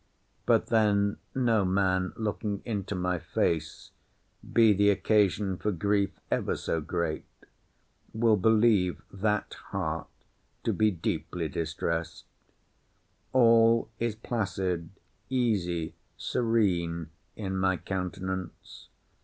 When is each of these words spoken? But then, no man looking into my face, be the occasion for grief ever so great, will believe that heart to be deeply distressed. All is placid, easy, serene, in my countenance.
But 0.47 0.65
then, 0.65 1.17
no 1.35 1.63
man 1.63 2.13
looking 2.15 2.63
into 2.65 2.95
my 2.95 3.19
face, 3.19 3.91
be 4.41 4.73
the 4.73 4.89
occasion 4.89 5.57
for 5.57 5.71
grief 5.71 6.09
ever 6.31 6.55
so 6.55 6.81
great, 6.81 7.23
will 8.11 8.35
believe 8.35 9.03
that 9.13 9.53
heart 9.69 10.07
to 10.63 10.73
be 10.73 10.89
deeply 10.89 11.47
distressed. 11.49 12.25
All 13.31 13.91
is 13.99 14.15
placid, 14.15 14.89
easy, 15.29 15.93
serene, 16.17 17.11
in 17.35 17.55
my 17.55 17.77
countenance. 17.77 18.89